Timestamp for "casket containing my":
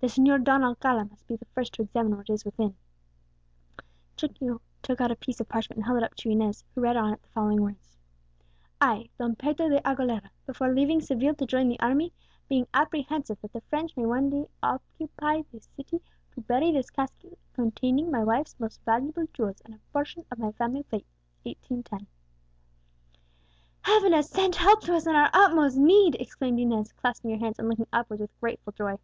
16.90-18.22